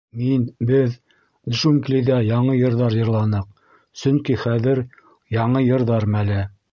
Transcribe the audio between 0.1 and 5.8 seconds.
Мин... беҙ джунглиҙа яңы йырҙар йырланыҡ, сөнки хәҙер— яңы